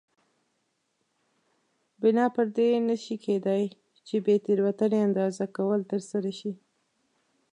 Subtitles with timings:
[2.01, 3.63] بنا پر دې نه شي کېدای
[4.07, 6.51] چې بې تېروتنې اندازه کول ترسره شي.